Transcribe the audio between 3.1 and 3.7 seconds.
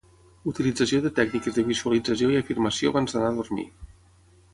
d'anar a dormir